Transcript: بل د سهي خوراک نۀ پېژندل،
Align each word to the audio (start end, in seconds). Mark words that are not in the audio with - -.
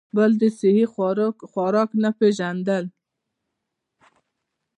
بل 0.15 0.31
د 0.41 0.43
سهي 0.59 0.85
خوراک 1.51 1.89
نۀ 2.01 2.09
پېژندل، 2.19 2.85